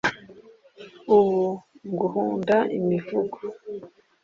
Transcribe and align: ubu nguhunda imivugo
ubu 1.17 1.41
nguhunda 1.89 2.57
imivugo 2.77 3.37